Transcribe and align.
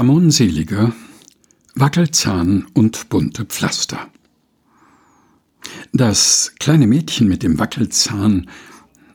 Ramon 0.00 0.30
Seliger 0.30 0.94
Wackelzahn 1.74 2.66
und 2.72 3.10
bunte 3.10 3.44
Pflaster. 3.44 4.08
Das 5.92 6.54
kleine 6.58 6.86
Mädchen 6.86 7.28
mit 7.28 7.42
dem 7.42 7.58
Wackelzahn, 7.58 8.48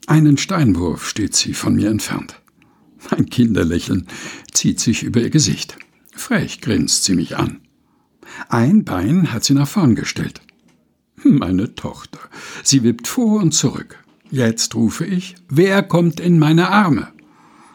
einen 0.05 0.37
Steinwurf 0.37 1.09
steht 1.09 1.35
sie 1.35 1.55
von 1.55 1.73
mir 1.73 1.89
entfernt. 1.89 2.39
Ein 3.09 3.31
Kinderlächeln 3.31 4.05
zieht 4.51 4.79
sich 4.79 5.01
über 5.01 5.21
ihr 5.21 5.31
Gesicht. 5.31 5.75
Frech 6.15 6.61
grinst 6.61 7.05
sie 7.05 7.15
mich 7.15 7.35
an. 7.35 7.61
Ein 8.49 8.85
Bein 8.85 9.33
hat 9.33 9.43
sie 9.43 9.55
nach 9.55 9.67
vorn 9.67 9.95
gestellt. 9.95 10.39
Meine 11.23 11.73
Tochter. 11.73 12.19
Sie 12.61 12.83
wippt 12.83 13.07
vor 13.07 13.41
und 13.41 13.55
zurück. 13.55 14.03
Jetzt 14.29 14.75
rufe 14.75 15.03
ich, 15.03 15.33
wer 15.49 15.81
kommt 15.81 16.19
in 16.19 16.37
meine 16.37 16.69
Arme? 16.69 17.11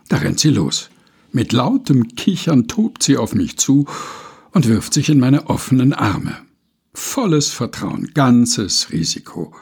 Da 0.09 0.19
rennt 0.19 0.39
sie 0.39 0.51
los. 0.51 0.91
Mit 1.33 1.53
lautem 1.53 2.09
Kichern 2.17 2.67
tobt 2.67 3.03
sie 3.03 3.17
auf 3.17 3.35
mich 3.35 3.57
zu 3.57 3.87
und 4.53 4.67
wirft 4.67 4.95
sich 4.95 5.09
in 5.09 5.21
meine 5.21 5.49
offenen 5.49 5.93
Arme. 5.93 6.37
Volles 6.93 7.51
Vertrauen, 7.51 8.11
ganzes 8.15 8.91
Risiko. 8.91 9.55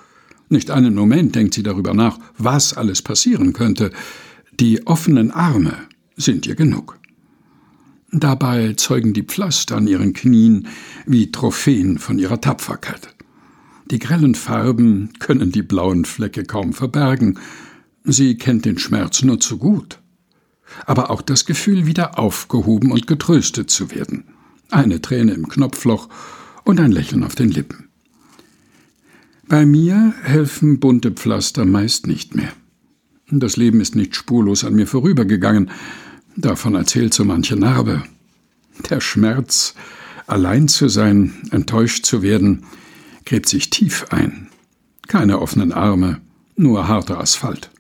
Nicht 0.49 0.71
einen 0.71 0.95
Moment 0.95 1.35
denkt 1.35 1.53
sie 1.53 1.63
darüber 1.63 1.93
nach, 1.93 2.19
was 2.39 2.75
alles 2.75 3.03
passieren 3.03 3.53
könnte. 3.53 3.91
Die 4.59 4.87
offenen 4.87 5.31
Arme 5.31 5.75
sind 6.17 6.47
ihr 6.47 6.55
genug. 6.55 6.99
Dabei 8.11 8.73
zeugen 8.73 9.13
die 9.13 9.23
Pflaster 9.23 9.77
an 9.77 9.87
ihren 9.87 10.15
Knien 10.15 10.69
wie 11.05 11.31
Trophäen 11.31 11.99
von 11.99 12.19
ihrer 12.19 12.41
Tapferkeit. 12.41 13.15
Die 13.91 13.99
grellen 13.99 14.35
Farben 14.35 15.11
können 15.19 15.53
die 15.53 15.63
blauen 15.63 16.07
Flecke 16.07 16.45
kaum 16.45 16.73
verbergen. 16.73 17.39
Sie 18.05 18.37
kennt 18.39 18.65
den 18.65 18.79
Schmerz 18.79 19.23
nur 19.23 19.39
zu 19.41 19.59
gut. 19.59 20.01
Aber 20.87 21.11
auch 21.11 21.23
das 21.23 21.47
Gefühl, 21.47 21.87
wieder 21.87 22.19
aufgehoben 22.19 22.93
und 22.93 23.07
getröstet 23.07 23.71
zu 23.71 23.91
werden. 23.91 24.25
Eine 24.71 25.01
Träne 25.01 25.33
im 25.33 25.49
Knopfloch 25.49 26.09
und 26.65 26.81
ein 26.81 26.93
Lächeln 26.93 27.25
auf 27.25 27.35
den 27.35 27.51
Lippen. 27.51 27.89
Bei 29.49 29.65
mir 29.65 30.13
helfen 30.23 30.79
bunte 30.79 31.11
Pflaster 31.11 31.65
meist 31.65 32.07
nicht 32.07 32.35
mehr. 32.35 32.53
Das 33.31 33.57
Leben 33.57 33.81
ist 33.81 33.95
nicht 33.95 34.15
spurlos 34.15 34.65
an 34.65 34.75
mir 34.75 34.87
vorübergegangen, 34.87 35.71
davon 36.37 36.75
erzählt 36.75 37.15
so 37.15 37.25
manche 37.25 37.57
Narbe. 37.57 38.03
Der 38.91 39.01
Schmerz, 39.01 39.75
allein 40.27 40.69
zu 40.69 40.89
sein, 40.89 41.35
enttäuscht 41.51 42.05
zu 42.05 42.23
werden, 42.23 42.65
gräbt 43.25 43.49
sich 43.49 43.71
tief 43.71 44.07
ein. 44.11 44.49
Keine 45.07 45.41
offenen 45.41 45.73
Arme, 45.73 46.21
nur 46.57 46.89
harter 46.89 47.19
Asphalt. 47.19 47.71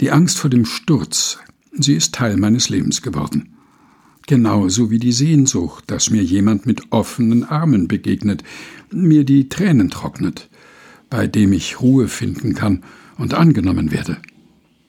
Die 0.00 0.12
Angst 0.12 0.38
vor 0.38 0.50
dem 0.50 0.64
Sturz, 0.64 1.38
sie 1.78 1.94
ist 1.94 2.14
Teil 2.14 2.36
meines 2.36 2.68
Lebens 2.68 3.02
geworden. 3.02 3.50
Genauso 4.26 4.90
wie 4.90 4.98
die 4.98 5.12
Sehnsucht, 5.12 5.84
dass 5.86 6.10
mir 6.10 6.22
jemand 6.22 6.66
mit 6.66 6.90
offenen 6.90 7.44
Armen 7.44 7.86
begegnet, 7.86 8.42
mir 8.90 9.24
die 9.24 9.48
Tränen 9.48 9.88
trocknet, 9.88 10.48
bei 11.08 11.28
dem 11.28 11.52
ich 11.52 11.80
Ruhe 11.80 12.08
finden 12.08 12.54
kann 12.54 12.82
und 13.18 13.34
angenommen 13.34 13.92
werde. 13.92 14.18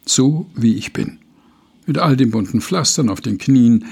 So 0.05 0.49
wie 0.55 0.75
ich 0.75 0.91
bin. 0.91 1.19
Mit 1.85 1.99
all 1.99 2.17
den 2.17 2.31
bunten 2.31 2.61
Pflastern 2.61 3.09
auf 3.09 3.21
den 3.21 3.37
Knien, 3.37 3.85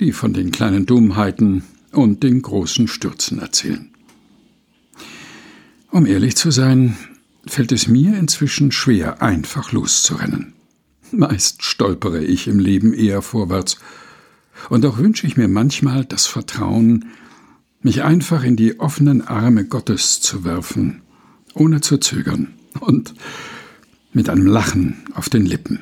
die 0.00 0.12
von 0.12 0.32
den 0.32 0.50
kleinen 0.50 0.86
Dummheiten 0.86 1.64
und 1.92 2.22
den 2.22 2.40
großen 2.40 2.88
Stürzen 2.88 3.40
erzählen. 3.40 3.90
Um 5.90 6.06
ehrlich 6.06 6.36
zu 6.36 6.50
sein, 6.50 6.96
fällt 7.46 7.72
es 7.72 7.88
mir 7.88 8.16
inzwischen 8.18 8.72
schwer, 8.72 9.22
einfach 9.22 9.72
loszurennen. 9.72 10.54
Meist 11.12 11.62
stolpere 11.62 12.22
ich 12.22 12.48
im 12.48 12.58
Leben 12.58 12.92
eher 12.92 13.22
vorwärts, 13.22 13.78
und 14.70 14.84
auch 14.84 14.98
wünsche 14.98 15.26
ich 15.26 15.36
mir 15.36 15.48
manchmal 15.48 16.04
das 16.04 16.26
Vertrauen, 16.26 17.06
mich 17.80 18.02
einfach 18.02 18.42
in 18.42 18.56
die 18.56 18.80
offenen 18.80 19.22
Arme 19.22 19.64
Gottes 19.64 20.20
zu 20.20 20.44
werfen, 20.44 21.02
ohne 21.54 21.80
zu 21.80 21.98
zögern 21.98 22.48
und 22.80 23.14
mit 24.12 24.28
einem 24.28 24.46
Lachen 24.46 25.04
auf 25.14 25.28
den 25.28 25.46
Lippen. 25.46 25.80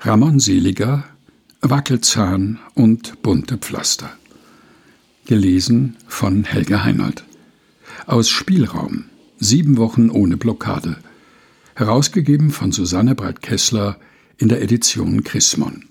Ramon 0.00 0.40
Seliger, 0.40 1.04
Wackelzahn 1.60 2.58
und 2.74 3.22
bunte 3.22 3.56
Pflaster. 3.56 4.10
Gelesen 5.24 5.96
von 6.06 6.44
Helge 6.44 6.84
Heinold. 6.84 7.24
Aus 8.06 8.28
Spielraum. 8.28 9.04
Sieben 9.38 9.78
Wochen 9.78 10.10
ohne 10.10 10.36
Blockade. 10.36 10.98
Herausgegeben 11.76 12.50
von 12.50 12.70
Susanne 12.70 13.14
Breit-Kessler 13.14 13.98
in 14.38 14.48
der 14.48 14.62
Edition 14.62 15.24
Chrismon. 15.24 15.86